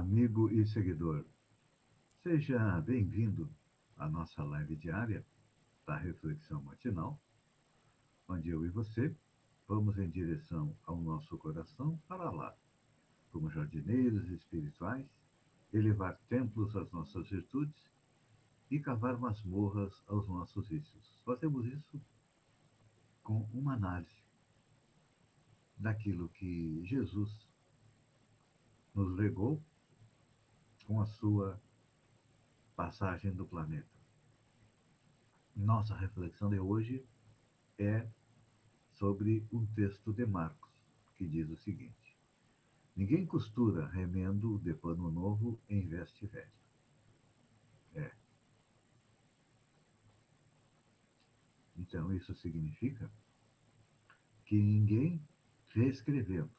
amigo 0.00 0.50
e 0.50 0.66
seguidor. 0.66 1.22
Seja 2.22 2.80
bem-vindo 2.80 3.50
à 3.98 4.08
nossa 4.08 4.42
live 4.42 4.74
diária 4.76 5.22
da 5.86 5.94
Reflexão 5.94 6.62
Matinal, 6.62 7.20
onde 8.26 8.48
eu 8.48 8.64
e 8.64 8.70
você 8.70 9.14
vamos 9.68 9.98
em 9.98 10.08
direção 10.08 10.74
ao 10.86 10.96
nosso 10.96 11.36
coração 11.36 12.00
para 12.08 12.30
lá, 12.30 12.56
como 13.30 13.50
jardineiros 13.50 14.26
espirituais, 14.30 15.06
elevar 15.70 16.18
templos 16.30 16.74
às 16.74 16.90
nossas 16.90 17.28
virtudes 17.28 17.76
e 18.70 18.80
cavar 18.80 19.18
masmorras 19.18 19.92
aos 20.08 20.26
nossos 20.26 20.66
vícios. 20.66 21.14
Fazemos 21.26 21.66
isso 21.66 22.00
com 23.22 23.46
uma 23.52 23.74
análise 23.74 24.24
daquilo 25.76 26.30
que 26.30 26.82
Jesus 26.86 27.30
nos 28.94 29.14
legou 29.14 29.62
com 30.90 31.00
a 31.00 31.06
sua 31.06 31.56
passagem 32.74 33.30
do 33.30 33.46
planeta. 33.46 33.86
Nossa 35.54 35.94
reflexão 35.94 36.50
de 36.50 36.58
hoje 36.58 37.06
é 37.78 38.08
sobre 38.98 39.46
um 39.52 39.64
texto 39.66 40.12
de 40.12 40.26
Marcos, 40.26 40.68
que 41.16 41.28
diz 41.28 41.48
o 41.48 41.56
seguinte: 41.58 42.16
Ninguém 42.96 43.24
costura 43.24 43.86
remendo 43.86 44.58
de 44.58 44.74
pano 44.74 45.12
novo 45.12 45.60
em 45.68 45.86
veste 45.86 46.26
velha. 46.26 46.52
É. 47.94 48.10
Então, 51.78 52.12
isso 52.12 52.34
significa 52.34 53.08
que 54.44 54.60
ninguém 54.60 55.22
reescrevendo 55.68 56.50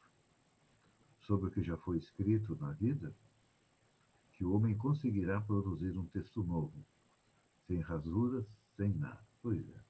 sobre 1.20 1.48
o 1.48 1.50
que 1.50 1.62
já 1.62 1.76
foi 1.76 1.98
escrito 1.98 2.56
na 2.56 2.72
vida, 2.72 3.14
que 4.42 4.46
o 4.46 4.54
homem 4.56 4.76
conseguirá 4.76 5.40
produzir 5.40 5.96
um 5.96 6.04
texto 6.06 6.42
novo, 6.42 6.74
sem 7.64 7.78
rasuras, 7.78 8.44
sem 8.76 8.92
nada. 8.92 9.24
Pois 9.40 9.64
é. 9.68 9.80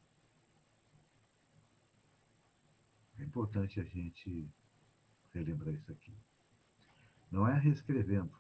É 3.21 3.25
importante 3.25 3.81
a 3.81 3.85
gente 3.85 4.47
relembrar 5.33 5.73
isso 5.73 5.91
aqui. 5.91 6.15
Não 7.31 7.49
é 7.49 7.59
reescrevendo 7.59 8.37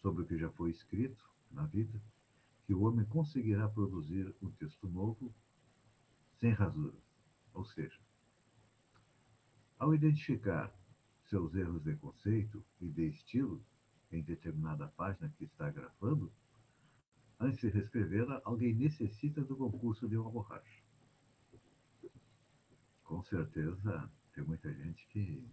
sobre 0.00 0.22
o 0.22 0.26
que 0.26 0.38
já 0.38 0.48
foi 0.52 0.70
escrito 0.70 1.22
na 1.50 1.66
vida 1.66 2.00
que 2.64 2.72
o 2.72 2.80
homem 2.80 3.04
conseguirá 3.04 3.68
produzir 3.68 4.34
um 4.40 4.50
texto 4.52 4.88
novo 4.88 5.30
sem 6.40 6.52
rasuras. 6.52 7.04
Ou 7.52 7.66
seja, 7.66 8.00
ao 9.78 9.94
identificar 9.94 10.72
seus 11.28 11.54
erros 11.54 11.82
de 11.82 11.94
conceito 11.96 12.64
e 12.80 12.88
de 12.88 13.10
estilo 13.10 13.62
em 14.14 14.22
determinada 14.22 14.88
página 14.88 15.28
que 15.36 15.44
está 15.44 15.70
gravando, 15.70 16.32
antes 17.40 17.60
de 17.60 17.68
reescrevê-la, 17.68 18.40
alguém 18.44 18.74
necessita 18.74 19.42
do 19.42 19.56
concurso 19.56 20.08
de 20.08 20.16
uma 20.16 20.30
borracha. 20.30 20.82
Com 23.04 23.22
certeza, 23.24 24.10
tem 24.34 24.44
muita 24.44 24.72
gente 24.72 25.06
que 25.08 25.46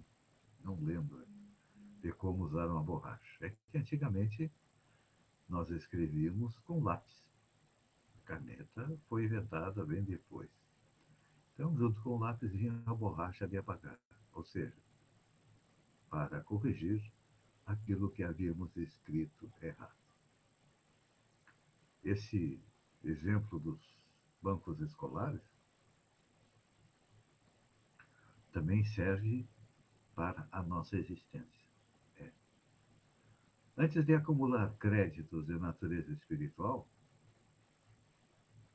não 0.63 0.79
lembra 0.79 1.25
de 2.01 2.11
como 2.13 2.43
usar 2.45 2.67
uma 2.67 2.83
borracha. 2.83 3.45
É 3.45 3.49
que 3.49 3.77
antigamente 3.77 4.51
nós 5.49 5.69
escrevíamos 5.69 6.57
com 6.59 6.81
lápis. 6.81 7.21
A 8.15 8.27
caneta 8.27 8.97
foi 9.09 9.25
inventada 9.25 9.85
bem 9.85 10.03
depois. 10.03 10.49
Então, 11.53 11.75
junto 11.77 12.01
com 12.01 12.11
o 12.11 12.19
lápis 12.19 12.51
vinha 12.51 12.81
a 12.85 12.93
borracha 12.93 13.47
de 13.47 13.57
apagar. 13.57 13.99
Ou 14.33 14.45
seja, 14.45 14.73
para 16.09 16.41
corrigir 16.41 17.03
aquilo 17.71 18.11
que 18.11 18.23
havíamos 18.23 18.75
escrito 18.77 19.51
errado. 19.61 19.95
Esse 22.03 22.59
exemplo 23.03 23.59
dos 23.59 23.79
bancos 24.41 24.79
escolares 24.81 25.41
também 28.51 28.83
serve 28.83 29.47
para 30.15 30.47
a 30.51 30.61
nossa 30.61 30.97
existência. 30.97 31.65
É. 32.19 32.29
Antes 33.77 34.05
de 34.05 34.13
acumular 34.13 34.75
créditos 34.77 35.45
de 35.45 35.57
natureza 35.57 36.11
espiritual, 36.11 36.87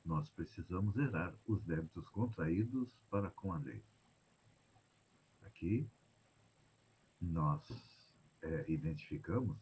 nós 0.04 0.28
precisamos 0.30 0.94
zerar 0.94 1.34
os 1.46 1.62
débitos 1.64 2.08
contraídos 2.08 2.88
para 3.10 3.30
com 3.30 3.52
a 3.52 3.58
lei. 3.58 3.82
Aqui 5.42 5.86
nós 7.20 7.60
é, 8.46 8.64
identificamos 8.68 9.58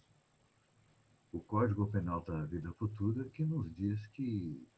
o 1.33 1.41
Código 1.41 1.87
Penal 1.89 2.23
da 2.23 2.45
Vida 2.45 2.73
Futura, 2.75 3.29
que 3.31 3.45
nos 3.45 3.75
diz 3.75 4.07
que 4.09 4.69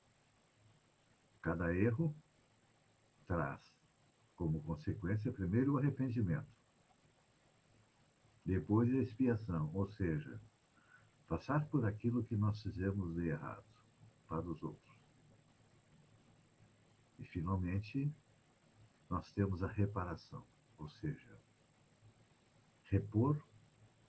cada 1.43 1.75
erro 1.75 2.15
traz 3.27 3.61
como 4.37 4.62
consequência, 4.62 5.33
primeiro, 5.33 5.75
o 5.75 5.78
arrependimento, 5.78 6.50
depois 8.44 8.93
a 8.94 8.99
expiação, 8.99 9.71
ou 9.75 9.91
seja, 9.93 10.41
passar 11.27 11.67
por 11.69 11.84
aquilo 11.84 12.25
que 12.25 12.37
nós 12.37 12.62
fizemos 12.62 13.15
de 13.15 13.28
errado 13.28 13.65
para 14.28 14.47
os 14.49 14.62
outros. 14.62 14.97
E, 17.19 17.25
finalmente, 17.25 18.12
nós 19.11 19.31
temos 19.33 19.62
a 19.62 19.67
reparação, 19.67 20.44
ou 20.78 20.88
seja, 20.88 21.38
repor 22.84 23.43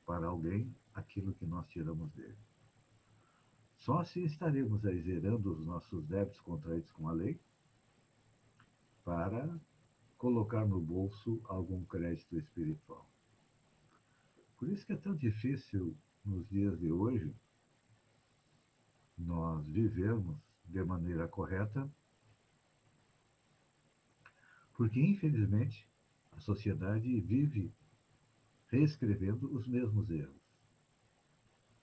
para 0.07 0.27
alguém 0.27 0.73
aquilo 0.93 1.33
que 1.33 1.45
nós 1.45 1.67
tiramos 1.67 2.09
dele. 2.13 2.37
Só 3.75 4.05
se 4.05 4.23
estaremos 4.23 4.85
aí 4.85 5.01
zerando 5.01 5.53
os 5.53 5.65
nossos 5.65 6.03
débitos 6.05 6.39
contraídos 6.39 6.89
com 6.93 7.09
a 7.09 7.11
lei 7.11 7.37
para 9.03 9.59
colocar 10.17 10.65
no 10.65 10.79
bolso 10.79 11.41
algum 11.43 11.83
crédito 11.85 12.37
espiritual. 12.37 13.05
Por 14.57 14.69
isso 14.69 14.85
que 14.85 14.93
é 14.93 14.97
tão 14.97 15.13
difícil 15.13 15.95
nos 16.25 16.47
dias 16.47 16.79
de 16.79 16.89
hoje 16.89 17.35
nós 19.17 19.65
vivermos 19.67 20.37
de 20.65 20.83
maneira 20.83 21.27
correta, 21.27 21.89
porque 24.73 25.01
infelizmente 25.01 25.85
a 26.31 26.39
sociedade 26.39 27.19
vive 27.19 27.71
reescrevendo 28.69 29.53
os 29.53 29.67
mesmos 29.67 30.09
erros. 30.09 30.35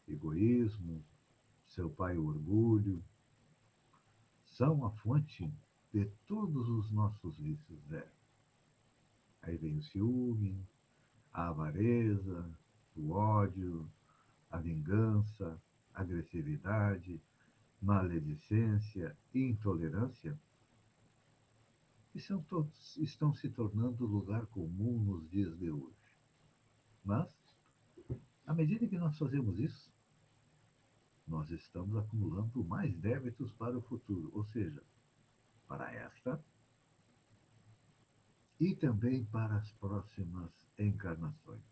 Egoísmo, 0.06 1.02
seu 1.68 1.88
pai 1.90 2.16
o 2.16 2.26
orgulho, 2.26 3.02
são 4.52 4.84
a 4.84 4.90
fonte 4.90 5.50
de 5.92 6.04
todos 6.26 6.68
os 6.68 6.90
nossos 6.90 7.36
vícios 7.36 7.82
velhos. 7.84 8.12
Aí 9.42 9.56
vem 9.56 9.78
o 9.78 9.82
ciúme, 9.82 10.56
a 11.32 11.48
avareza, 11.48 12.48
o 12.94 13.10
ódio, 13.10 13.88
a 14.50 14.58
vingança, 14.58 15.60
agressividade, 15.92 17.20
maledicência, 17.80 19.16
intolerância, 19.34 20.38
e 22.14 22.20
são 22.20 22.40
todos, 22.44 22.96
estão 22.96 23.34
se 23.34 23.48
tornando 23.50 24.06
lugar 24.06 24.46
comum 24.46 25.00
nos 25.00 25.28
dias 25.28 25.58
de 25.58 25.70
hoje. 25.70 26.03
Mas, 27.04 27.28
à 28.46 28.54
medida 28.54 28.86
que 28.86 28.98
nós 28.98 29.16
fazemos 29.18 29.58
isso, 29.58 29.92
nós 31.26 31.50
estamos 31.50 31.96
acumulando 31.96 32.64
mais 32.64 32.94
débitos 32.98 33.52
para 33.52 33.76
o 33.76 33.82
futuro, 33.82 34.30
ou 34.34 34.44
seja, 34.46 34.82
para 35.66 35.92
esta 35.92 36.42
e 38.60 38.74
também 38.74 39.24
para 39.26 39.56
as 39.56 39.70
próximas 39.72 40.50
encarnações. 40.78 41.62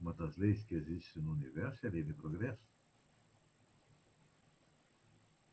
Uma 0.00 0.12
das 0.12 0.36
leis 0.36 0.62
que 0.64 0.74
existe 0.74 1.18
no 1.20 1.32
universo 1.32 1.84
é 1.84 1.88
a 1.88 1.92
lei 1.92 2.02
de 2.02 2.14
progresso, 2.14 2.62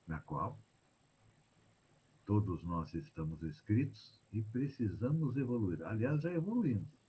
na 0.07 0.19
qual 0.21 0.59
Todos 2.25 2.63
nós 2.63 2.91
estamos 2.95 3.43
escritos 3.43 4.19
e 4.33 4.41
precisamos 4.41 5.37
evoluir. 5.37 5.83
Aliás, 5.83 6.21
já 6.23 6.33
evoluímos. 6.33 7.04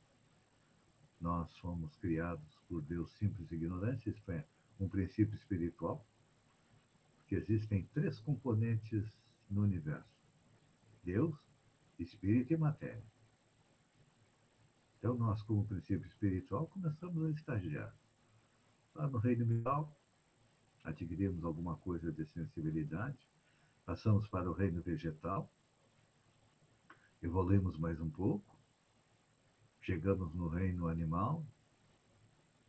Nós 1.20 1.56
fomos 1.58 1.94
criados 1.96 2.44
por 2.68 2.82
Deus 2.82 3.10
simples 3.18 3.50
e 3.50 3.54
ignorante, 3.54 4.10
isto 4.10 4.30
é, 4.30 4.44
um 4.78 4.88
princípio 4.88 5.34
espiritual, 5.34 6.04
que 7.28 7.34
existem 7.34 7.84
três 7.94 8.18
componentes 8.20 9.04
no 9.50 9.62
universo: 9.62 10.16
Deus, 11.02 11.34
Espírito 11.98 12.52
e 12.52 12.56
Matéria. 12.56 13.02
Então, 14.98 15.14
nós, 15.14 15.40
como 15.42 15.66
princípio 15.66 16.06
espiritual, 16.06 16.66
começamos 16.66 17.24
a 17.24 17.30
estagiar. 17.30 17.94
Lá 18.94 19.06
no 19.06 19.18
reino 19.18 19.46
mineral, 19.46 19.92
adquirimos 20.82 21.44
alguma 21.44 21.76
coisa 21.76 22.10
de 22.12 22.24
sensibilidade, 22.26 23.18
passamos 23.84 24.26
para 24.28 24.50
o 24.50 24.54
reino 24.54 24.82
vegetal, 24.82 25.50
evoluímos 27.22 27.78
mais 27.78 28.00
um 28.00 28.10
pouco, 28.10 28.55
chegamos 29.86 30.34
no 30.34 30.48
reino 30.48 30.88
animal, 30.88 31.46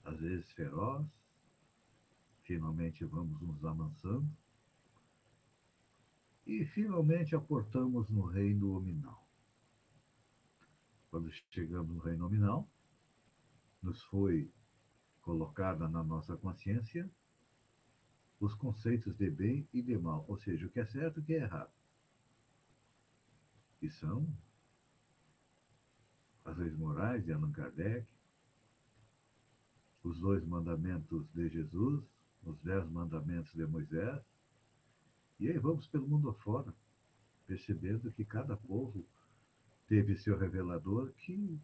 às 0.04 0.20
vezes 0.20 0.48
feroz, 0.52 1.04
finalmente 2.44 3.04
vamos 3.06 3.42
nos 3.42 3.66
amansando, 3.66 4.30
e 6.46 6.64
finalmente 6.68 7.36
aportamos 7.36 8.08
no 8.12 8.22
reino 8.22 8.68
nominal. 8.74 9.28
Quando 11.10 11.32
chegamos 11.50 11.96
no 11.96 12.02
reino 12.04 12.20
nominal, 12.20 12.68
nos 13.82 14.00
foi 14.04 14.52
colocada 15.24 15.90
na 15.90 16.04
nossa 16.04 16.38
consciência 16.38 17.10
os 18.40 18.54
conceitos 18.54 19.18
de 19.18 19.32
bem 19.32 19.68
e 19.74 19.82
de 19.82 19.98
mal, 19.98 20.24
ou 20.28 20.38
seja, 20.38 20.68
o 20.68 20.70
que 20.70 20.80
é 20.80 20.86
certo 20.86 21.20
e 21.20 21.24
o 21.24 21.26
que 21.26 21.34
é 21.34 21.42
errado. 21.42 21.74
Que 23.80 23.90
são 23.90 24.32
as 26.48 26.58
leis 26.58 26.76
morais 26.78 27.24
de 27.26 27.34
Allan 27.34 27.52
Kardec, 27.52 28.08
os 30.02 30.18
dois 30.18 30.46
mandamentos 30.46 31.28
de 31.34 31.50
Jesus, 31.50 32.06
os 32.44 32.58
dez 32.62 32.90
mandamentos 32.90 33.52
de 33.52 33.66
Moisés, 33.68 34.24
e 35.40 35.50
aí 35.50 35.60
vamos 35.60 35.88
pelo 35.88 36.08
mundo 36.08 36.30
afora, 36.30 36.74
percebendo 37.46 38.12
que 38.14 38.24
cada 38.24 38.56
povo 38.56 39.06
teve 39.88 40.18
seu 40.18 40.38
revelador 40.38 41.12
que 41.14 41.60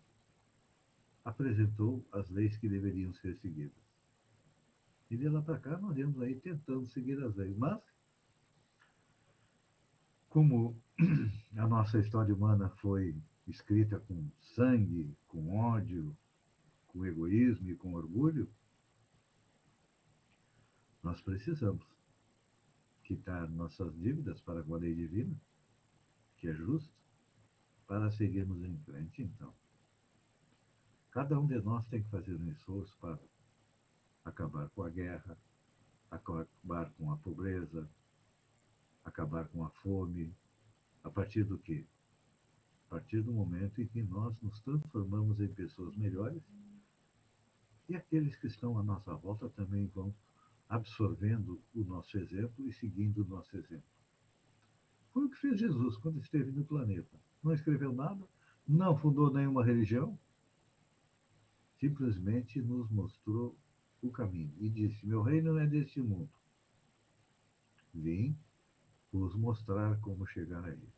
apresentou 1.23 2.05
as 2.11 2.29
leis 2.29 2.57
que 2.57 2.67
deveriam 2.67 3.13
ser 3.13 3.37
seguidas. 3.37 3.83
E 5.09 5.15
de 5.15 5.29
lá 5.29 5.41
para 5.41 5.59
cá 5.59 5.77
nós 5.77 5.95
íamos 5.97 6.21
aí 6.21 6.35
tentando 6.35 6.87
seguir 6.89 7.23
as 7.23 7.35
leis. 7.35 7.55
Mas, 7.57 7.81
como 10.29 10.75
a 11.55 11.67
nossa 11.67 11.99
história 11.99 12.35
humana 12.35 12.69
foi 12.81 13.15
escrita 13.47 13.99
com 13.99 14.29
sangue, 14.55 15.15
com 15.27 15.57
ódio, 15.57 16.15
com 16.87 17.05
egoísmo 17.05 17.69
e 17.69 17.75
com 17.75 17.93
orgulho, 17.93 18.47
nós 21.01 21.19
precisamos 21.21 21.83
quitar 23.03 23.49
nossas 23.49 23.93
dívidas 23.99 24.39
para 24.41 24.63
com 24.63 24.75
a 24.75 24.77
lei 24.77 24.95
divina, 24.95 25.35
que 26.37 26.47
é 26.47 26.53
justa, 26.53 26.89
para 27.85 28.11
seguirmos 28.11 28.63
em 28.63 28.77
frente, 28.79 29.21
então. 29.21 29.53
Cada 31.11 31.39
um 31.39 31.45
de 31.45 31.59
nós 31.61 31.85
tem 31.87 32.01
que 32.01 32.09
fazer 32.09 32.35
um 32.35 32.49
esforço 32.49 32.97
para 32.99 33.19
acabar 34.25 34.69
com 34.69 34.83
a 34.83 34.89
guerra, 34.89 35.37
acabar 36.09 36.89
com 36.97 37.11
a 37.11 37.17
pobreza, 37.17 37.87
acabar 39.03 39.47
com 39.49 39.63
a 39.63 39.69
fome. 39.69 40.33
A 41.03 41.09
partir 41.09 41.43
do 41.43 41.57
quê? 41.57 41.85
Partir 42.93 43.23
do 43.23 43.33
momento 43.33 43.81
em 43.81 43.87
que 43.87 44.03
nós 44.03 44.39
nos 44.39 44.59
transformamos 44.59 45.39
em 45.39 45.47
pessoas 45.47 45.97
melhores 45.97 46.43
e 47.89 47.95
aqueles 47.95 48.35
que 48.35 48.45
estão 48.45 48.77
à 48.77 48.83
nossa 48.83 49.15
volta 49.15 49.49
também 49.49 49.87
vão 49.87 50.13
absorvendo 50.69 51.59
o 51.73 51.83
nosso 51.85 52.15
exemplo 52.19 52.69
e 52.69 52.71
seguindo 52.71 53.23
o 53.23 53.27
nosso 53.27 53.57
exemplo. 53.57 53.89
Foi 55.11 55.25
o 55.25 55.29
que 55.31 55.37
fez 55.37 55.59
Jesus 55.59 55.97
quando 55.97 56.19
esteve 56.19 56.51
no 56.51 56.63
planeta. 56.65 57.19
Não 57.43 57.51
escreveu 57.55 57.91
nada, 57.91 58.27
não 58.67 58.95
fundou 58.95 59.33
nenhuma 59.33 59.65
religião, 59.65 60.15
simplesmente 61.79 62.61
nos 62.61 62.91
mostrou 62.91 63.57
o 64.03 64.11
caminho 64.11 64.53
e 64.59 64.69
disse: 64.69 65.03
Meu 65.03 65.23
reino 65.23 65.53
não 65.53 65.59
é 65.59 65.65
deste 65.65 65.99
mundo. 65.99 66.29
Vim 67.91 68.37
vos 69.11 69.33
mostrar 69.33 69.99
como 69.99 70.27
chegar 70.27 70.63
a 70.63 70.69
ele. 70.69 70.93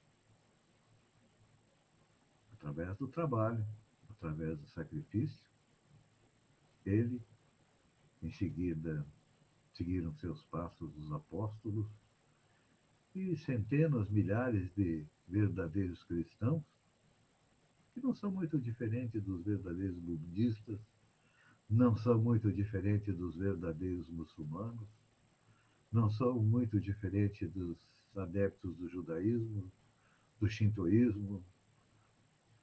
Através 2.65 2.97
do 2.97 3.07
trabalho, 3.07 3.63
através 4.09 4.57
do 4.57 4.67
sacrifício, 4.69 5.37
ele, 6.83 7.21
em 8.23 8.31
seguida, 8.31 9.05
seguiram 9.77 10.11
seus 10.15 10.41
passos 10.45 10.89
os 10.97 11.11
apóstolos 11.11 11.85
e 13.13 13.37
centenas, 13.37 14.09
milhares 14.09 14.67
de 14.75 15.05
verdadeiros 15.27 16.01
cristãos, 16.05 16.63
que 17.93 18.01
não 18.01 18.15
são 18.15 18.31
muito 18.31 18.57
diferentes 18.57 19.21
dos 19.21 19.45
verdadeiros 19.45 19.99
budistas, 19.99 20.79
não 21.69 21.95
são 21.95 22.17
muito 22.17 22.51
diferentes 22.51 23.15
dos 23.15 23.35
verdadeiros 23.35 24.09
muçulmanos, 24.09 24.87
não 25.91 26.09
são 26.09 26.41
muito 26.41 26.79
diferentes 26.79 27.47
dos 27.53 27.77
adeptos 28.15 28.75
do 28.75 28.89
judaísmo, 28.89 29.71
do 30.39 30.49
shintoísmo, 30.49 31.45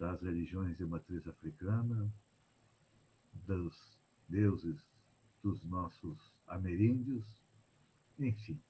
das 0.02 0.20
religiões 0.20 0.76
de 0.76 0.84
matriz 0.84 1.28
africana, 1.28 2.12
dos 3.46 3.72
deuses 4.28 4.76
dos 5.44 5.62
nossos 5.62 6.18
ameríndios, 6.48 7.24
enfim. 8.18 8.60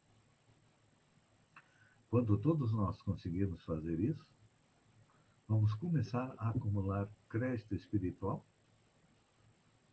Quando 2.11 2.37
todos 2.37 2.71
nós 2.73 3.01
conseguirmos 3.01 3.63
fazer 3.63 3.99
isso, 3.99 4.27
vamos 5.49 5.73
começar 5.77 6.35
a 6.37 6.51
acumular 6.51 7.09
crédito 7.31 7.75
espiritual 7.75 8.45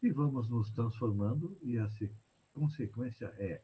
e 0.04 0.12
vamos 0.12 0.50
nos 0.50 0.70
transformando, 0.72 1.58
e 1.62 1.80
a 1.80 1.90
consequência 2.54 3.28
é 3.38 3.64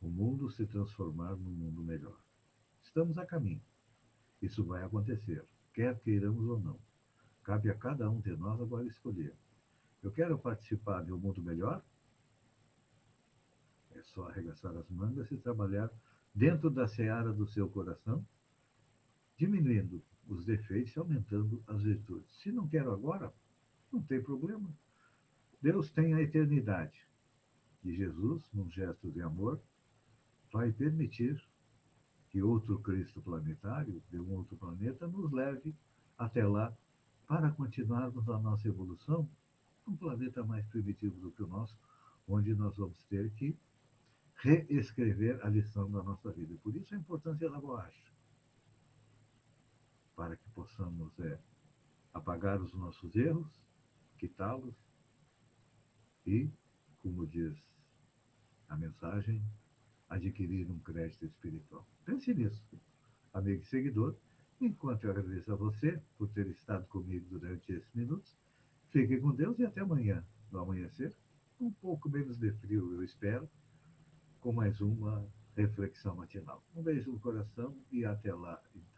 o 0.00 0.08
mundo 0.08 0.50
se 0.50 0.66
transformar 0.66 1.36
num 1.36 1.52
mundo 1.52 1.80
melhor. 1.84 2.18
Estamos 2.82 3.18
a 3.18 3.24
caminho. 3.24 3.62
Isso 4.40 4.64
vai 4.64 4.82
acontecer, 4.82 5.46
quer 5.72 5.98
queiramos 6.00 6.48
ou 6.48 6.60
não. 6.60 6.78
Cabe 7.44 7.70
a 7.70 7.74
cada 7.74 8.08
um 8.10 8.20
de 8.20 8.34
nós 8.36 8.60
agora 8.60 8.86
escolher. 8.86 9.34
Eu 10.02 10.12
quero 10.12 10.38
participar 10.38 11.04
de 11.04 11.12
um 11.12 11.18
mundo 11.18 11.42
melhor? 11.42 11.82
É 13.94 14.02
só 14.14 14.28
arregaçar 14.28 14.76
as 14.76 14.88
mangas 14.90 15.30
e 15.30 15.36
trabalhar 15.36 15.90
dentro 16.34 16.70
da 16.70 16.88
seara 16.88 17.32
do 17.32 17.46
seu 17.46 17.68
coração, 17.68 18.24
diminuindo 19.36 20.02
os 20.28 20.44
defeitos 20.44 20.94
e 20.94 20.98
aumentando 20.98 21.62
as 21.66 21.82
virtudes. 21.82 22.30
Se 22.42 22.50
não 22.50 22.68
quero 22.68 22.92
agora, 22.92 23.32
não 23.92 24.02
tem 24.02 24.22
problema. 24.22 24.68
Deus 25.60 25.90
tem 25.90 26.14
a 26.14 26.22
eternidade. 26.22 27.06
E 27.84 27.94
Jesus, 27.94 28.42
num 28.52 28.70
gesto 28.70 29.10
de 29.10 29.20
amor, 29.20 29.60
vai 30.52 30.72
permitir 30.72 31.42
que 32.32 32.42
outro 32.42 32.78
Cristo 32.80 33.20
planetário, 33.20 34.02
de 34.10 34.18
um 34.18 34.32
outro 34.32 34.56
planeta, 34.56 35.06
nos 35.06 35.30
leve 35.30 35.76
até 36.16 36.46
lá 36.46 36.74
para 37.26 37.52
continuarmos 37.52 38.26
a 38.26 38.38
nossa 38.38 38.66
evolução 38.66 39.28
num 39.86 39.94
planeta 39.94 40.42
mais 40.42 40.66
primitivo 40.66 41.20
do 41.20 41.30
que 41.30 41.42
o 41.42 41.46
nosso, 41.46 41.76
onde 42.26 42.54
nós 42.54 42.74
vamos 42.74 42.96
ter 43.10 43.30
que 43.34 43.54
reescrever 44.36 45.44
a 45.44 45.48
lição 45.50 45.90
da 45.90 46.02
nossa 46.02 46.32
vida. 46.32 46.54
Por 46.62 46.74
isso 46.74 46.94
a 46.94 46.98
importância 46.98 47.50
da 47.50 47.60
borracha, 47.60 48.10
para 50.16 50.34
que 50.34 50.48
possamos 50.50 51.12
é, 51.20 51.38
apagar 52.14 52.62
os 52.62 52.72
nossos 52.72 53.14
erros, 53.14 53.50
quitá-los 54.18 54.74
e, 56.26 56.50
como 57.02 57.26
diz 57.26 57.54
a 58.70 58.76
mensagem, 58.76 59.44
adquirir 60.12 60.70
um 60.70 60.78
crédito 60.78 61.24
espiritual. 61.24 61.86
Pense 62.04 62.32
nisso, 62.34 62.78
amigo 63.32 63.62
e 63.62 63.66
seguidor. 63.66 64.14
Enquanto 64.60 65.04
eu 65.04 65.10
agradeço 65.10 65.52
a 65.52 65.56
você 65.56 66.00
por 66.18 66.28
ter 66.28 66.46
estado 66.46 66.86
comigo 66.86 67.26
durante 67.30 67.72
esses 67.72 67.92
minutos, 67.94 68.30
fique 68.90 69.18
com 69.18 69.34
Deus 69.34 69.58
e 69.58 69.64
até 69.64 69.80
amanhã, 69.80 70.24
no 70.50 70.60
amanhecer, 70.60 71.12
um 71.60 71.70
pouco 71.70 72.08
menos 72.08 72.36
de 72.36 72.52
frio, 72.52 72.92
eu 72.94 73.02
espero, 73.02 73.48
com 74.40 74.52
mais 74.52 74.80
uma 74.80 75.24
reflexão 75.56 76.14
matinal. 76.14 76.62
Um 76.76 76.82
beijo 76.82 77.10
no 77.10 77.18
coração 77.18 77.74
e 77.90 78.04
até 78.04 78.34
lá. 78.34 78.60
Hula, 78.74 78.91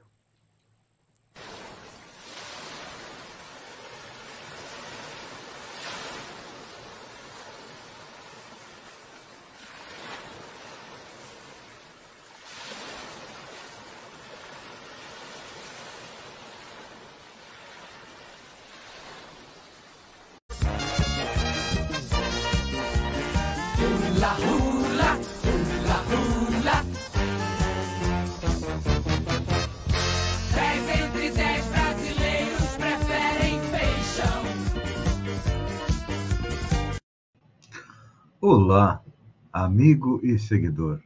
Olá, 38.46 39.02
amigo 39.50 40.20
e 40.22 40.38
seguidor. 40.38 41.00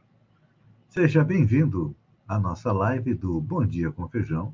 Seja 0.89 1.23
bem-vindo 1.23 1.95
à 2.27 2.37
nossa 2.37 2.69
live 2.73 3.13
do 3.13 3.39
Bom 3.39 3.65
Dia 3.65 3.93
com 3.93 4.09
Feijão, 4.09 4.53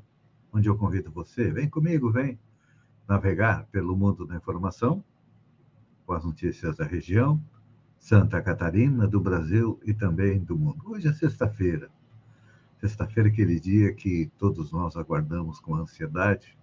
onde 0.52 0.68
eu 0.68 0.76
convido 0.78 1.10
você, 1.10 1.50
vem 1.50 1.68
comigo, 1.68 2.12
vem 2.12 2.38
navegar 3.08 3.66
pelo 3.72 3.96
mundo 3.96 4.24
da 4.24 4.36
informação, 4.36 5.02
com 6.06 6.12
as 6.12 6.24
notícias 6.24 6.76
da 6.76 6.84
região, 6.84 7.42
Santa 7.98 8.40
Catarina, 8.40 9.04
do 9.08 9.20
Brasil 9.20 9.80
e 9.84 9.92
também 9.92 10.38
do 10.38 10.56
mundo. 10.56 10.80
Hoje 10.86 11.08
é 11.08 11.12
sexta-feira. 11.12 11.90
Sexta-feira, 12.78 13.28
aquele 13.28 13.58
dia 13.58 13.92
que 13.92 14.30
todos 14.38 14.70
nós 14.70 14.96
aguardamos 14.96 15.58
com 15.58 15.74
ansiedade, 15.74 16.56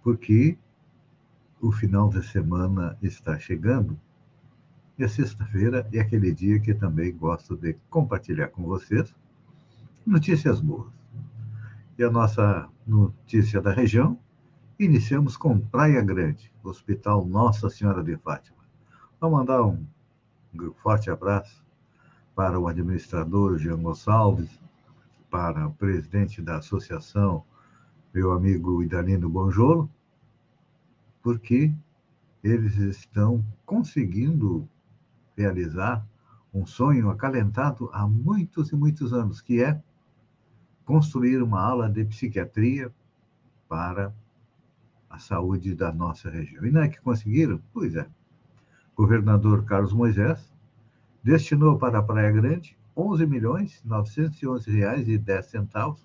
porque 0.00 0.56
o 1.60 1.72
final 1.72 2.08
da 2.08 2.22
semana 2.22 2.96
está 3.02 3.36
chegando 3.36 3.98
e 4.98 5.04
a 5.04 5.08
sexta-feira 5.08 5.88
é 5.92 6.00
aquele 6.00 6.32
dia 6.34 6.58
que 6.58 6.74
também 6.74 7.16
gosto 7.16 7.56
de 7.56 7.74
compartilhar 7.88 8.48
com 8.48 8.64
vocês 8.64 9.14
notícias 10.04 10.60
boas. 10.60 10.92
E 11.96 12.02
a 12.02 12.10
nossa 12.10 12.68
notícia 12.84 13.60
da 13.60 13.72
região, 13.72 14.18
iniciamos 14.78 15.36
com 15.36 15.60
Praia 15.60 16.02
Grande, 16.02 16.52
Hospital 16.64 17.24
Nossa 17.24 17.70
Senhora 17.70 18.02
de 18.02 18.16
Fátima. 18.16 18.58
Vou 19.20 19.30
mandar 19.30 19.62
um 19.62 19.86
forte 20.82 21.10
abraço 21.10 21.64
para 22.34 22.58
o 22.58 22.66
administrador 22.66 23.56
Jean 23.58 23.80
Gonçalves, 23.80 24.58
para 25.30 25.68
o 25.68 25.74
presidente 25.74 26.42
da 26.42 26.56
associação, 26.56 27.44
meu 28.12 28.32
amigo 28.32 28.82
Idalino 28.82 29.28
Bonjolo, 29.28 29.88
porque 31.22 31.72
eles 32.42 32.76
estão 32.76 33.44
conseguindo 33.66 34.68
realizar 35.38 36.04
um 36.52 36.66
sonho 36.66 37.10
acalentado 37.10 37.88
há 37.92 38.06
muitos 38.06 38.70
e 38.70 38.76
muitos 38.76 39.12
anos, 39.12 39.40
que 39.40 39.62
é 39.62 39.80
construir 40.84 41.42
uma 41.42 41.60
aula 41.60 41.88
de 41.88 42.04
psiquiatria 42.04 42.92
para 43.68 44.12
a 45.08 45.18
saúde 45.18 45.74
da 45.74 45.92
nossa 45.92 46.28
região. 46.28 46.64
E 46.64 46.70
não 46.70 46.82
é 46.82 46.88
que 46.88 47.00
conseguiram? 47.00 47.60
Pois 47.72 47.94
é. 47.94 48.06
O 48.96 49.02
governador 49.02 49.64
Carlos 49.64 49.92
Moisés 49.92 50.52
destinou 51.22 51.78
para 51.78 51.98
a 51.98 52.02
Praia 52.02 52.32
Grande 52.32 52.76
11 52.96 53.26
milhões 53.26 53.80
911 53.84 54.70
reais 54.70 55.08
e 55.08 55.16
10 55.16 55.46
centavos 55.46 56.04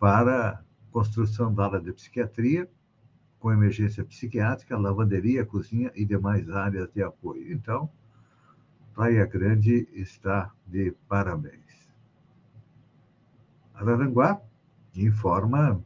para 0.00 0.64
construção 0.90 1.54
da 1.54 1.64
aula 1.64 1.80
de 1.80 1.92
psiquiatria 1.92 2.68
com 3.38 3.52
emergência 3.52 4.04
psiquiátrica, 4.04 4.76
lavanderia, 4.76 5.46
cozinha 5.46 5.92
e 5.94 6.04
demais 6.04 6.50
áreas 6.50 6.90
de 6.92 7.02
apoio. 7.02 7.52
Então, 7.52 7.88
Praia 8.98 9.26
Grande 9.26 9.86
está 9.92 10.52
de 10.66 10.90
parabéns. 11.08 11.88
Araranguá 13.72 14.42
informa 14.92 15.80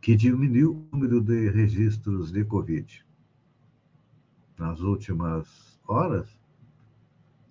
que 0.00 0.16
diminuiu 0.16 0.72
o 0.72 0.96
número 0.96 1.20
de 1.20 1.50
registros 1.50 2.32
de 2.32 2.44
Covid. 2.44 3.06
Nas 4.58 4.80
últimas 4.80 5.80
horas, 5.86 6.36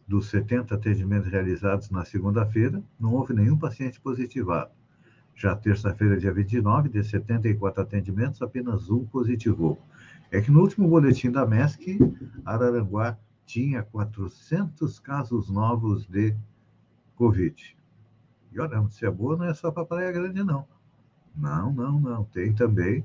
dos 0.05 0.29
70 0.29 0.75
atendimentos 0.75 1.31
realizados 1.31 1.89
na 1.89 2.03
segunda-feira, 2.03 2.83
não 2.99 3.13
houve 3.13 3.33
nenhum 3.33 3.57
paciente 3.57 3.97
positivado. 4.01 4.71
Já 5.33 5.55
terça-feira, 5.55 6.17
dia 6.17 6.33
29, 6.33 6.89
de 6.89 7.01
74 7.01 7.81
atendimentos, 7.81 8.41
apenas 8.41 8.89
um 8.89 9.05
positivou. 9.05 9.81
É 10.29 10.41
que 10.41 10.51
no 10.51 10.59
último 10.59 10.89
boletim 10.89 11.31
da 11.31 11.45
MESC, 11.45 11.97
Araranguá 12.43 13.17
tinha 13.47 13.81
400 13.81 14.99
casos 14.99 15.49
novos 15.49 16.05
de 16.05 16.35
Covid. 17.15 17.77
E 18.51 18.59
olha, 18.59 18.77
a 18.77 18.81
notícia 18.81 19.09
boa 19.09 19.37
não 19.37 19.45
é 19.45 19.53
só 19.53 19.71
para 19.71 19.85
Praia 19.85 20.11
Grande, 20.11 20.43
não. 20.43 20.67
Não, 21.35 21.71
não, 21.71 21.99
não. 21.99 22.23
Tem 22.25 22.53
também 22.53 23.03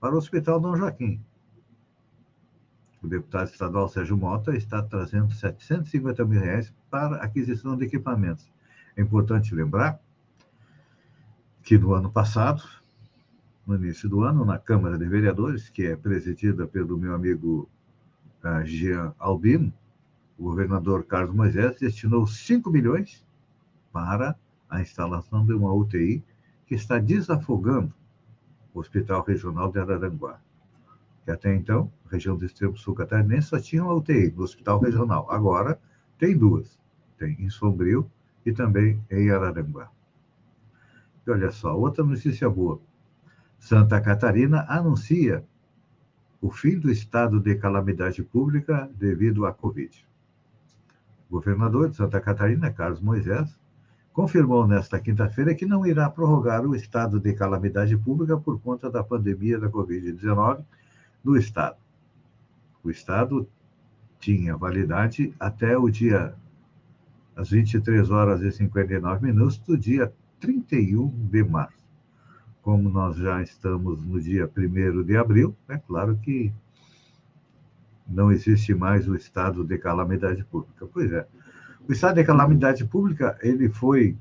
para 0.00 0.14
o 0.14 0.18
Hospital 0.18 0.60
Dom 0.60 0.76
Joaquim. 0.76 1.24
O 3.00 3.06
deputado 3.06 3.48
estadual 3.48 3.88
Sérgio 3.88 4.16
Mota 4.16 4.56
está 4.56 4.82
trazendo 4.82 5.32
750 5.32 6.24
mil 6.24 6.40
reais 6.40 6.74
para 6.90 7.16
aquisição 7.16 7.76
de 7.76 7.84
equipamentos. 7.84 8.50
É 8.96 9.02
importante 9.02 9.54
lembrar 9.54 10.00
que 11.62 11.78
no 11.78 11.94
ano 11.94 12.10
passado, 12.10 12.62
no 13.66 13.76
início 13.76 14.08
do 14.08 14.22
ano, 14.22 14.44
na 14.44 14.58
Câmara 14.58 14.98
de 14.98 15.06
Vereadores, 15.06 15.68
que 15.68 15.86
é 15.86 15.94
presidida 15.94 16.66
pelo 16.66 16.98
meu 16.98 17.14
amigo 17.14 17.68
uh, 18.42 18.64
Jean 18.64 19.14
Albino, 19.18 19.72
o 20.38 20.44
governador 20.44 21.04
Carlos 21.04 21.34
Moisés 21.34 21.78
destinou 21.78 22.26
5 22.26 22.70
milhões 22.70 23.24
para 23.92 24.36
a 24.68 24.80
instalação 24.80 25.46
de 25.46 25.52
uma 25.52 25.72
UTI 25.72 26.22
que 26.66 26.74
está 26.74 26.98
desafogando 26.98 27.94
o 28.72 28.80
Hospital 28.80 29.22
Regional 29.22 29.70
de 29.70 29.78
Araranguá. 29.78 30.40
Que 31.24 31.30
até 31.30 31.54
então, 31.54 31.90
a 32.06 32.10
região 32.10 32.36
do 32.36 32.44
extremo 32.44 32.76
sul 32.76 32.94
catarinense 32.94 33.48
só 33.48 33.60
tinha 33.60 33.84
uma 33.84 33.94
UTI 33.94 34.32
no 34.32 34.42
Hospital 34.42 34.80
Regional. 34.80 35.30
Agora 35.30 35.78
tem 36.18 36.36
duas. 36.36 36.78
Tem 37.16 37.36
em 37.40 37.48
Sombrio 37.48 38.10
e 38.44 38.52
também 38.52 39.00
em 39.10 39.30
Araranguá. 39.30 39.90
E 41.26 41.30
olha 41.30 41.50
só, 41.50 41.78
outra 41.78 42.04
notícia 42.04 42.50
boa. 42.50 42.80
Santa 43.58 44.00
Catarina 44.00 44.66
anuncia 44.68 45.44
o 46.40 46.50
fim 46.50 46.78
do 46.78 46.90
estado 46.90 47.40
de 47.40 47.54
calamidade 47.54 48.22
pública 48.22 48.90
devido 48.94 49.46
à 49.46 49.54
Covid. 49.54 50.06
Governador 51.34 51.90
de 51.90 51.96
Santa 51.96 52.20
Catarina, 52.20 52.70
Carlos 52.70 53.00
Moisés, 53.00 53.58
confirmou 54.12 54.68
nesta 54.68 55.00
quinta-feira 55.00 55.52
que 55.52 55.66
não 55.66 55.84
irá 55.84 56.08
prorrogar 56.08 56.64
o 56.64 56.76
estado 56.76 57.18
de 57.18 57.32
calamidade 57.32 57.96
pública 57.96 58.38
por 58.38 58.60
conta 58.60 58.88
da 58.88 59.02
pandemia 59.02 59.58
da 59.58 59.68
Covid-19 59.68 60.64
no 61.24 61.36
estado. 61.36 61.76
O 62.84 62.88
estado 62.88 63.48
tinha 64.20 64.56
validade 64.56 65.34
até 65.40 65.76
o 65.76 65.90
dia 65.90 66.36
às 67.34 67.50
23 67.50 68.12
horas 68.12 68.40
e 68.40 68.52
59 68.52 69.26
minutos 69.26 69.58
do 69.58 69.76
dia 69.76 70.12
31 70.38 71.08
de 71.32 71.42
março. 71.42 71.84
Como 72.62 72.88
nós 72.88 73.16
já 73.16 73.42
estamos 73.42 74.06
no 74.06 74.20
dia 74.20 74.48
1 74.56 75.02
de 75.02 75.16
abril, 75.16 75.56
é 75.68 75.78
claro 75.78 76.16
que 76.18 76.52
não 78.06 78.30
existe 78.30 78.74
mais 78.74 79.08
o 79.08 79.14
estado 79.14 79.64
de 79.64 79.78
calamidade 79.78 80.44
pública. 80.44 80.86
Pois 80.86 81.10
é, 81.12 81.26
o 81.88 81.92
estado 81.92 82.16
de 82.16 82.24
calamidade 82.24 82.84
pública 82.84 83.38
ele 83.42 83.68
foi 83.68 84.16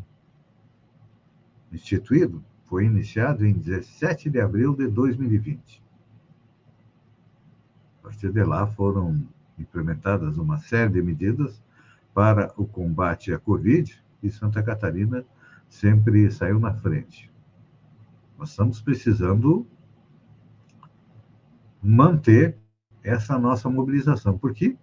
instituído, 1.72 2.44
foi 2.66 2.86
iniciado 2.86 3.46
em 3.46 3.54
17 3.54 4.30
de 4.30 4.40
abril 4.40 4.76
de 4.76 4.88
2020. 4.88 5.82
A 8.00 8.04
partir 8.04 8.32
de 8.32 8.44
lá 8.44 8.68
foram 8.68 9.26
implementadas 9.58 10.38
uma 10.38 10.58
série 10.60 10.92
de 10.94 11.02
medidas 11.02 11.62
para 12.14 12.54
o 12.58 12.66
combate 12.66 13.34
à 13.34 13.40
Covid 13.40 14.02
e 14.22 14.30
Santa 14.30 14.62
Catarina 14.62 15.26
sempre 15.68 16.30
saiu 16.32 16.60
na 16.60 16.74
frente. 16.74 17.32
Nós 18.38 18.50
estamos 18.50 18.82
precisando 18.82 19.66
manter 21.82 22.58
essa 23.04 23.38
nossa 23.38 23.70
mobilização, 23.70 24.38
porque 24.38 24.78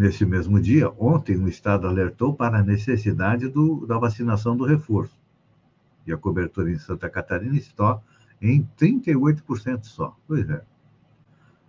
Nesse 0.00 0.24
mesmo 0.24 0.58
dia, 0.58 0.90
ontem, 0.98 1.36
o 1.36 1.46
Estado 1.46 1.86
alertou 1.86 2.34
para 2.34 2.58
a 2.58 2.62
necessidade 2.62 3.48
do, 3.48 3.86
da 3.86 3.98
vacinação 3.98 4.56
do 4.56 4.64
reforço. 4.64 5.20
E 6.06 6.12
a 6.12 6.16
cobertura 6.16 6.70
em 6.70 6.78
Santa 6.78 7.10
Catarina 7.10 7.54
está 7.56 8.00
em 8.40 8.66
38% 8.78 9.84
só. 9.84 10.16
Pois 10.26 10.48
é. 10.48 10.62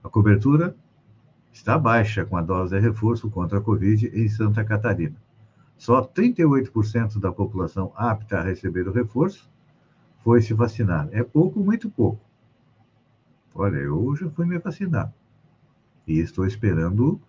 A 0.02 0.08
cobertura 0.08 0.74
está 1.52 1.78
baixa 1.78 2.24
com 2.24 2.38
a 2.38 2.42
dose 2.42 2.74
de 2.74 2.80
reforço 2.80 3.30
contra 3.30 3.58
a 3.58 3.62
Covid 3.62 4.08
em 4.14 4.30
Santa 4.30 4.64
Catarina. 4.64 5.18
Só 5.78 6.02
38% 6.02 7.20
da 7.20 7.34
população 7.34 7.92
apta 7.98 8.38
a 8.38 8.44
receber 8.44 8.88
o 8.88 8.94
reforço 8.94 9.52
foi 10.24 10.42
se 10.42 10.54
vacinar. 10.54 11.10
É 11.12 11.22
pouco, 11.22 11.60
muito 11.60 11.90
pouco. 11.90 12.31
Olha, 13.54 13.78
eu 13.78 14.16
já 14.16 14.30
fui 14.30 14.46
me 14.46 14.58
vacinar. 14.58 15.14
E 16.08 16.20
estou 16.20 16.46
esperando 16.46 17.20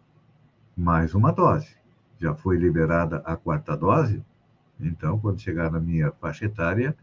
mais 0.76 1.14
uma 1.14 1.32
dose. 1.32 1.76
Já 2.18 2.34
foi 2.34 2.56
liberada 2.56 3.16
a 3.24 3.36
quarta 3.36 3.76
dose, 3.76 4.22
então, 4.80 5.18
quando 5.18 5.40
chegar 5.40 5.70
na 5.70 5.78
minha 5.78 6.10
faixa 6.12 6.46
etária, 6.46 6.96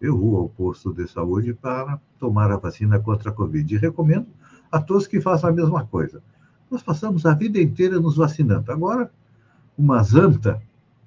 eu 0.00 0.16
vou 0.16 0.36
ao 0.36 0.48
posto 0.48 0.92
de 0.92 1.06
saúde 1.08 1.52
para 1.52 2.00
tomar 2.18 2.50
a 2.50 2.56
vacina 2.56 2.98
contra 2.98 3.30
a 3.30 3.32
Covid. 3.32 3.74
E 3.74 3.78
recomendo 3.78 4.26
a 4.70 4.80
todos 4.80 5.06
que 5.06 5.20
façam 5.20 5.50
a 5.50 5.52
mesma 5.52 5.86
coisa. 5.86 6.22
Nós 6.70 6.82
passamos 6.82 7.26
a 7.26 7.34
vida 7.34 7.60
inteira 7.60 7.98
nos 7.98 8.16
vacinando. 8.16 8.70
Agora, 8.70 9.10
uma 9.76 10.00
anta, 10.00 10.62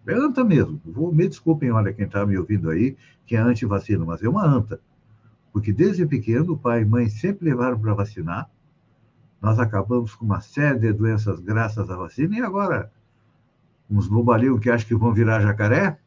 é 0.05 0.13
anta 0.13 0.43
mesmo. 0.43 0.81
Vou, 0.85 1.13
me 1.13 1.27
desculpem, 1.27 1.71
olha, 1.71 1.93
quem 1.93 2.05
está 2.05 2.25
me 2.25 2.37
ouvindo 2.37 2.69
aí, 2.69 2.95
que 3.25 3.35
é 3.35 3.39
anti-vacina, 3.39 4.05
mas 4.05 4.23
é 4.23 4.29
uma 4.29 4.45
anta. 4.45 4.79
Porque 5.57 5.73
desde 5.73 6.05
pequeno, 6.05 6.53
o 6.53 6.57
pai 6.57 6.83
e 6.83 6.85
mãe 6.85 7.09
sempre 7.09 7.49
levaram 7.49 7.79
para 7.79 7.95
vacinar. 7.95 8.47
Nós 9.41 9.57
acabamos 9.57 10.13
com 10.13 10.23
uma 10.23 10.39
série 10.39 10.77
de 10.77 10.93
doenças 10.93 11.39
graças 11.39 11.89
à 11.89 11.95
vacina, 11.95 12.37
e 12.37 12.41
agora, 12.41 12.91
uns 13.89 14.07
bobalhões 14.07 14.59
que 14.59 14.69
acham 14.69 14.87
que 14.87 14.93
vão 14.93 15.11
virar 15.11 15.41
jacaré, 15.41 15.99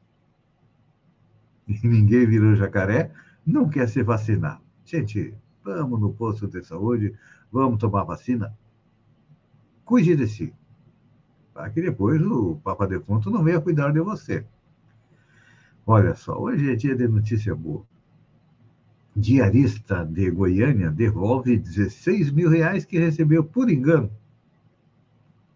e 1.66 1.84
ninguém 1.84 2.28
virou 2.28 2.54
jacaré, 2.54 3.10
não 3.44 3.68
quer 3.68 3.88
se 3.88 4.04
vacinar. 4.04 4.62
Gente, 4.84 5.34
vamos 5.64 6.00
no 6.00 6.12
posto 6.12 6.46
de 6.46 6.62
saúde, 6.62 7.12
vamos 7.50 7.80
tomar 7.80 8.04
vacina. 8.04 8.56
Cuide 9.84 10.14
de 10.14 10.28
si. 10.28 10.54
Para 11.52 11.70
que 11.70 11.82
depois 11.82 12.22
o 12.22 12.54
Papa 12.62 12.86
Defunto 12.86 13.32
não 13.32 13.42
venha 13.42 13.60
cuidar 13.60 13.92
de 13.92 13.98
você. 13.98 14.46
Olha 15.84 16.14
só, 16.14 16.38
hoje 16.38 16.70
é 16.70 16.76
dia 16.76 16.94
de 16.94 17.08
notícia 17.08 17.52
boa. 17.52 17.89
Diarista 19.14 20.04
de 20.04 20.30
Goiânia 20.30 20.90
devolve 20.90 21.56
16 21.56 22.30
mil 22.30 22.48
reais 22.48 22.84
que 22.84 22.98
recebeu 22.98 23.42
por 23.42 23.68
engano 23.68 24.10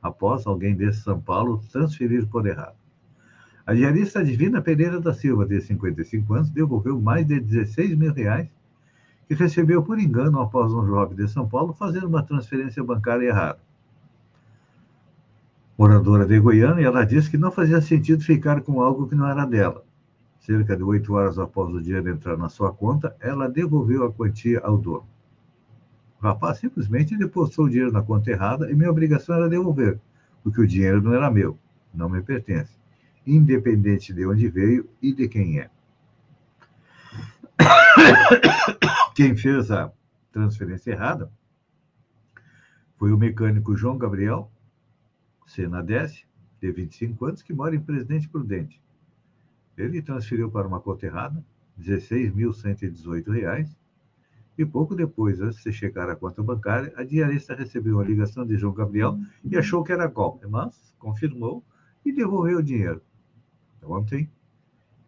após 0.02 0.46
alguém 0.46 0.76
de 0.76 0.92
São 0.92 1.18
Paulo 1.18 1.62
transferir 1.72 2.26
por 2.26 2.46
errado. 2.46 2.76
A 3.66 3.72
diarista 3.72 4.22
Divina 4.22 4.60
Pereira 4.60 5.00
da 5.00 5.14
Silva, 5.14 5.46
de 5.46 5.58
55 5.62 6.34
anos, 6.34 6.50
devolveu 6.50 7.00
mais 7.00 7.26
de 7.26 7.40
16 7.40 7.96
mil 7.96 8.12
reais 8.12 8.46
que 9.26 9.34
recebeu 9.34 9.82
por 9.82 9.98
engano 9.98 10.38
após 10.40 10.70
um 10.74 10.86
jovem 10.86 11.16
de 11.16 11.26
São 11.28 11.48
Paulo 11.48 11.72
fazer 11.72 12.04
uma 12.04 12.22
transferência 12.22 12.84
bancária 12.84 13.28
errada. 13.28 13.58
Moradora 15.78 16.26
de 16.26 16.38
Goiânia, 16.38 16.84
ela 16.84 17.06
disse 17.06 17.30
que 17.30 17.38
não 17.38 17.50
fazia 17.50 17.80
sentido 17.80 18.22
ficar 18.22 18.60
com 18.60 18.82
algo 18.82 19.08
que 19.08 19.14
não 19.14 19.26
era 19.26 19.46
dela. 19.46 19.82
Cerca 20.44 20.76
de 20.76 20.82
oito 20.82 21.14
horas 21.14 21.38
após 21.38 21.72
o 21.72 21.80
dinheiro 21.80 22.10
entrar 22.10 22.36
na 22.36 22.48
sua 22.48 22.72
conta, 22.72 23.16
ela 23.20 23.48
devolveu 23.48 24.04
a 24.04 24.12
quantia 24.12 24.60
ao 24.60 24.76
dono. 24.76 25.06
O 26.20 26.22
rapaz 26.22 26.58
simplesmente 26.58 27.16
depositou 27.16 27.66
o 27.66 27.70
dinheiro 27.70 27.92
na 27.92 28.02
conta 28.02 28.30
errada 28.30 28.70
e 28.70 28.74
minha 28.74 28.90
obrigação 28.90 29.36
era 29.36 29.48
devolver, 29.48 29.98
porque 30.42 30.60
o 30.60 30.66
dinheiro 30.66 31.00
não 31.00 31.14
era 31.14 31.30
meu, 31.30 31.58
não 31.92 32.08
me 32.08 32.20
pertence 32.20 32.84
independente 33.26 34.12
de 34.12 34.26
onde 34.26 34.48
veio 34.48 34.88
e 35.00 35.12
de 35.12 35.28
quem 35.28 35.60
é. 35.60 35.70
Quem 39.14 39.36
fez 39.36 39.70
a 39.70 39.92
transferência 40.32 40.90
errada 40.90 41.30
foi 42.98 43.12
o 43.12 43.18
mecânico 43.18 43.76
João 43.76 43.96
Gabriel 43.96 44.50
Senadesse, 45.46 46.26
de 46.60 46.72
25 46.72 47.24
anos, 47.26 47.42
que 47.42 47.52
mora 47.52 47.76
em 47.76 47.80
Presidente 47.80 48.28
Prudente. 48.28 48.82
Ele 49.76 50.02
transferiu 50.02 50.50
para 50.50 50.66
uma 50.68 50.80
conta 50.80 51.06
errada 51.06 51.44
R$ 51.78 51.96
16.118 51.96 53.68
e 54.56 54.64
pouco 54.64 54.94
depois, 54.94 55.40
antes 55.40 55.62
de 55.62 55.72
chegar 55.72 56.08
à 56.08 56.14
conta 56.14 56.42
bancária, 56.42 56.92
a 56.96 57.02
diarista 57.02 57.54
recebeu 57.54 57.96
uma 57.96 58.04
ligação 58.04 58.46
de 58.46 58.56
João 58.56 58.72
Gabriel 58.72 59.18
e 59.42 59.56
achou 59.56 59.82
que 59.82 59.92
era 59.92 60.06
golpe, 60.06 60.46
mas 60.46 60.94
confirmou 60.98 61.64
e 62.04 62.12
devolveu 62.12 62.58
o 62.58 62.62
dinheiro. 62.62 63.02
Ontem 63.82 64.30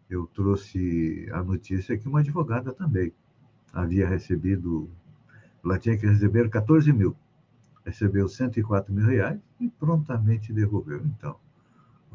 eu 0.09 0.27
trouxe 0.27 1.27
a 1.31 1.41
notícia 1.41 1.97
que 1.97 2.07
uma 2.07 2.19
advogada 2.19 2.73
também 2.73 3.13
havia 3.71 4.07
recebido, 4.07 4.89
ela 5.63 5.79
tinha 5.79 5.97
que 5.97 6.05
receber 6.05 6.49
14 6.49 6.91
mil, 6.91 7.15
recebeu 7.85 8.27
104 8.27 8.93
mil 8.93 9.05
reais 9.05 9.39
e 9.59 9.69
prontamente 9.69 10.51
devolveu. 10.51 11.01
Então, 11.05 11.39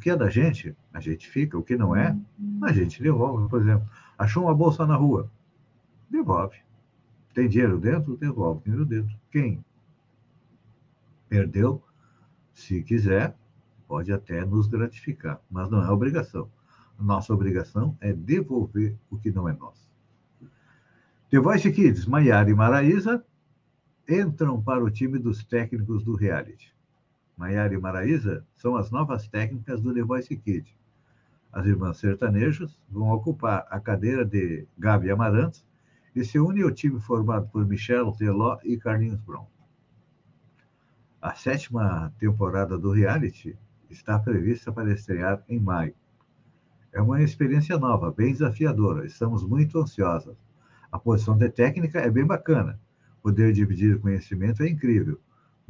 que 0.02 0.10
é 0.10 0.16
da 0.16 0.28
gente, 0.28 0.76
a 0.92 1.00
gente 1.00 1.28
fica, 1.30 1.56
o 1.56 1.62
que 1.62 1.76
não 1.76 1.94
é, 1.94 2.16
a 2.62 2.72
gente 2.72 3.02
devolve. 3.02 3.48
Por 3.48 3.60
exemplo, 3.60 3.88
achou 4.18 4.44
uma 4.44 4.54
bolsa 4.54 4.84
na 4.84 4.96
rua, 4.96 5.30
devolve. 6.10 6.58
Tem 7.32 7.48
dinheiro 7.48 7.78
dentro? 7.78 8.16
Devolve 8.16 8.62
dinheiro 8.64 8.84
dentro. 8.84 9.16
Quem 9.30 9.64
perdeu, 11.28 11.82
se 12.52 12.82
quiser, 12.82 13.34
pode 13.86 14.12
até 14.12 14.44
nos 14.44 14.66
gratificar, 14.66 15.40
mas 15.50 15.70
não 15.70 15.82
é 15.82 15.88
obrigação. 15.88 16.50
Nossa 16.98 17.32
obrigação 17.32 17.96
é 18.00 18.12
devolver 18.12 18.96
o 19.08 19.16
que 19.16 19.30
não 19.30 19.48
é 19.48 19.52
nosso. 19.52 19.90
The 21.30 21.38
Voice 21.38 21.72
Kids, 21.72 22.06
Maiara 22.06 22.50
e 22.50 22.54
Maraísa 22.54 23.24
entram 24.08 24.60
para 24.60 24.84
o 24.84 24.90
time 24.90 25.18
dos 25.18 25.44
técnicos 25.44 26.02
do 26.04 26.14
reality. 26.14 26.74
Maiara 27.36 27.74
e 27.74 27.78
Maraísa 27.78 28.44
são 28.54 28.76
as 28.76 28.90
novas 28.90 29.26
técnicas 29.28 29.80
do 29.80 29.94
The 29.94 30.02
Voice 30.02 30.36
Kids. 30.36 30.74
As 31.52 31.66
irmãs 31.66 31.98
sertanejos 31.98 32.80
vão 32.88 33.10
ocupar 33.10 33.66
a 33.70 33.78
cadeira 33.78 34.24
de 34.24 34.66
Gabi 34.78 35.10
Amarantos 35.10 35.64
e 36.14 36.24
se 36.24 36.38
une 36.38 36.62
ao 36.62 36.70
time 36.70 37.00
formado 37.00 37.48
por 37.48 37.66
Michelle 37.66 38.16
Teló 38.16 38.58
e 38.64 38.76
Carlinhos 38.76 39.20
Brown. 39.20 39.46
A 41.20 41.34
sétima 41.34 42.12
temporada 42.18 42.78
do 42.78 42.90
reality 42.90 43.56
está 43.88 44.18
prevista 44.18 44.72
para 44.72 44.92
estrear 44.92 45.42
em 45.48 45.60
maio. 45.60 45.94
É 46.92 47.00
uma 47.00 47.22
experiência 47.22 47.78
nova, 47.78 48.10
bem 48.10 48.32
desafiadora. 48.32 49.06
Estamos 49.06 49.44
muito 49.44 49.78
ansiosas. 49.78 50.36
A 50.90 50.98
posição 50.98 51.36
de 51.36 51.48
técnica 51.48 52.00
é 52.00 52.10
bem 52.10 52.26
bacana. 52.26 52.78
Poder 53.22 53.52
dividir 53.52 54.00
conhecimento 54.00 54.62
é 54.62 54.68
incrível, 54.68 55.18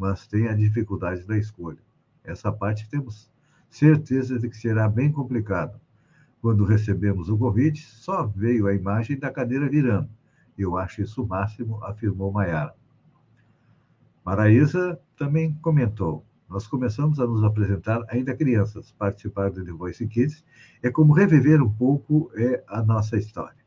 mas 0.03 0.27
tem 0.27 0.49
a 0.49 0.53
dificuldade 0.53 1.25
da 1.25 1.39
escolha. 1.39 1.79
Essa 2.25 2.51
parte 2.51 2.91
temos 2.91 3.31
certeza 3.71 4.37
de 4.37 4.49
que 4.49 4.57
será 4.57 4.89
bem 4.89 5.13
complicado. 5.13 5.81
Quando 6.41 6.65
recebemos 6.65 7.29
o 7.29 7.39
convite, 7.39 7.87
só 7.87 8.27
veio 8.27 8.67
a 8.67 8.75
imagem 8.75 9.17
da 9.17 9.31
cadeira 9.31 9.69
virando. 9.69 10.09
Eu 10.59 10.77
acho 10.77 11.03
isso 11.03 11.23
o 11.23 11.27
máximo, 11.29 11.79
afirmou 11.85 12.33
Maiara. 12.33 12.75
Maraísa 14.25 14.99
também 15.17 15.55
comentou. 15.63 16.27
Nós 16.49 16.67
começamos 16.67 17.21
a 17.21 17.27
nos 17.29 17.45
apresentar 17.45 18.03
ainda 18.09 18.35
crianças. 18.35 18.91
Participar 18.99 19.53
do 19.53 19.65
The 19.65 19.71
Voice 19.71 20.05
Kids 20.09 20.45
é 20.83 20.91
como 20.91 21.13
reviver 21.13 21.63
um 21.63 21.73
pouco 21.73 22.29
é, 22.35 22.65
a 22.67 22.83
nossa 22.83 23.17
história. 23.17 23.62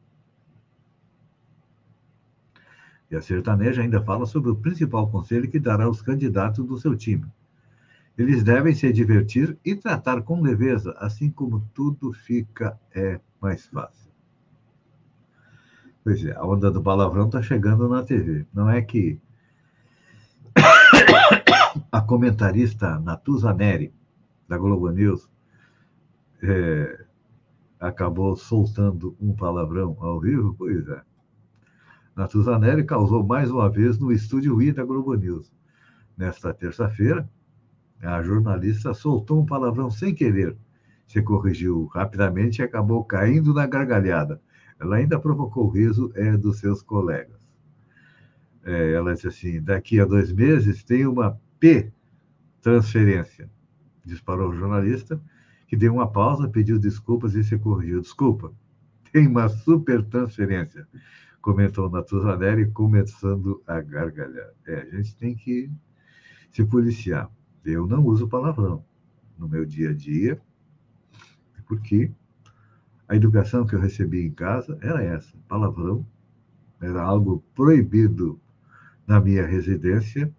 E 3.09 3.15
a 3.15 3.21
sertaneja 3.21 3.81
ainda 3.81 4.01
fala 4.01 4.25
sobre 4.25 4.49
o 4.49 4.55
principal 4.55 5.09
conselho 5.09 5.49
que 5.49 5.59
dará 5.59 5.85
aos 5.85 6.01
candidatos 6.01 6.65
do 6.65 6.77
seu 6.77 6.95
time. 6.95 7.25
Eles 8.17 8.43
devem 8.43 8.73
se 8.73 8.91
divertir 8.93 9.57
e 9.63 9.75
tratar 9.75 10.21
com 10.21 10.41
leveza, 10.41 10.95
assim 10.97 11.29
como 11.29 11.67
tudo 11.73 12.13
fica 12.13 12.79
é 12.93 13.19
mais 13.41 13.67
fácil. 13.67 14.11
Pois 16.03 16.23
é, 16.23 16.35
a 16.35 16.45
onda 16.45 16.71
do 16.71 16.81
palavrão 16.81 17.25
está 17.25 17.41
chegando 17.41 17.89
na 17.89 18.03
TV. 18.03 18.45
Não 18.53 18.69
é 18.69 18.81
que 18.81 19.19
a 21.91 22.01
comentarista 22.01 22.99
Natuza 22.99 23.53
Neri, 23.53 23.93
da 24.47 24.57
Globo 24.57 24.89
News, 24.91 25.29
é, 26.41 27.05
acabou 27.79 28.35
soltando 28.35 29.15
um 29.19 29.35
palavrão 29.35 29.97
ao 29.99 30.19
vivo? 30.19 30.55
Pois 30.57 30.87
é. 30.87 31.01
Natuza 32.15 32.57
Neri 32.57 32.85
causou 32.85 33.25
mais 33.25 33.51
uma 33.51 33.69
vez 33.69 33.99
no 33.99 34.09
estúdio 34.09 34.61
I 34.61 34.71
da 34.71 34.85
Globo 34.85 35.13
News. 35.15 35.51
Nesta 36.17 36.53
terça-feira, 36.53 37.29
a 38.01 38.21
jornalista 38.23 38.93
soltou 38.93 39.41
um 39.41 39.45
palavrão 39.45 39.89
sem 39.89 40.15
querer. 40.15 40.55
Se 41.05 41.21
corrigiu 41.21 41.87
rapidamente 41.87 42.61
e 42.61 42.63
acabou 42.63 43.03
caindo 43.03 43.53
na 43.53 43.67
gargalhada. 43.67 44.41
Ela 44.79 44.95
ainda 44.95 45.19
provocou 45.19 45.65
o 45.65 45.69
riso 45.69 46.09
é, 46.15 46.37
dos 46.37 46.59
seus 46.59 46.81
colegas. 46.81 47.45
É, 48.63 48.93
ela 48.93 49.13
disse 49.13 49.27
assim: 49.27 49.61
daqui 49.61 49.99
a 49.99 50.05
dois 50.05 50.31
meses 50.31 50.85
tem 50.85 51.05
uma 51.05 51.37
P, 51.59 51.91
transferência. 52.61 53.49
Disparou 54.05 54.51
o 54.51 54.55
jornalista, 54.55 55.21
que 55.67 55.75
deu 55.75 55.93
uma 55.93 56.09
pausa, 56.09 56.47
pediu 56.47 56.79
desculpas 56.79 57.35
e 57.35 57.43
se 57.43 57.57
corrigiu. 57.59 57.99
Desculpa, 57.99 58.53
tem 59.11 59.27
uma 59.27 59.49
super 59.49 60.01
transferência, 60.03 60.87
comentou 61.45 61.91
Natuzanelli, 61.91 62.71
começando 62.71 63.61
a 63.67 63.79
gargalhar. 63.79 64.49
É, 64.65 64.81
a 64.81 64.95
gente 64.95 65.15
tem 65.15 65.35
que 65.35 65.71
se 66.49 66.65
policiar. 66.65 67.29
Eu 67.63 67.85
não 67.85 68.03
uso 68.03 68.27
palavrão 68.27 68.83
no 69.37 69.47
meu 69.47 69.63
dia 69.63 69.91
a 69.91 69.93
dia, 69.93 70.41
porque 71.67 72.11
a 73.07 73.15
educação 73.15 73.63
que 73.63 73.75
eu 73.75 73.79
recebi 73.79 74.25
em 74.25 74.31
casa 74.31 74.75
era 74.81 75.03
essa: 75.03 75.37
palavrão 75.47 76.03
era 76.81 77.03
algo 77.03 77.43
proibido 77.53 78.39
na 79.05 79.21
minha 79.21 79.45
residência 79.45 80.33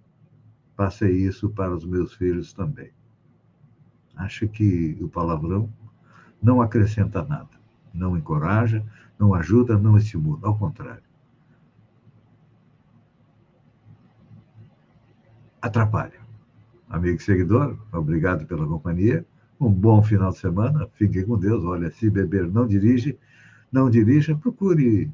passei 0.74 1.12
isso 1.12 1.48
para 1.50 1.72
os 1.72 1.86
meus 1.86 2.14
filhos 2.14 2.52
também. 2.52 2.90
Acho 4.16 4.48
que 4.48 4.98
o 5.00 5.08
palavrão 5.08 5.72
não 6.42 6.60
acrescenta 6.60 7.24
nada, 7.24 7.60
não 7.94 8.16
encoraja, 8.16 8.84
não 9.18 9.34
ajuda, 9.34 9.78
não 9.78 9.96
estimula, 9.96 10.40
ao 10.42 10.58
contrário. 10.58 11.02
Atrapalha. 15.60 16.20
amigo 16.88 17.16
e 17.16 17.22
seguidor, 17.22 17.78
obrigado 17.92 18.46
pela 18.46 18.66
companhia. 18.66 19.26
Um 19.58 19.72
bom 19.72 20.02
final 20.02 20.30
de 20.30 20.38
semana. 20.38 20.86
Fiquem 20.94 21.24
com 21.24 21.38
Deus. 21.38 21.64
Olha, 21.64 21.90
se 21.90 22.10
beber, 22.10 22.46
não 22.46 22.66
dirige. 22.66 23.18
Não 23.72 23.90
dirija, 23.90 24.36
procure 24.36 25.10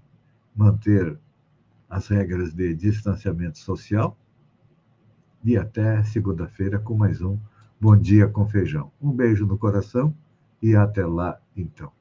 manter 0.55 1.19
as 1.89 2.09
regras 2.09 2.53
de 2.53 2.75
distanciamento 2.75 3.59
social. 3.59 4.19
E 5.45 5.57
até 5.57 6.03
segunda-feira 6.05 6.79
com 6.79 6.97
mais 6.97 7.23
um 7.23 7.39
Bom 7.81 7.97
Dia 7.97 8.29
com 8.29 8.47
Feijão. 8.47 8.93
Um 9.01 9.11
beijo 9.11 9.47
no 9.47 9.59
coração 9.59 10.15
e 10.61 10.77
até 10.77 11.05
lá, 11.05 11.41
então. 11.57 11.93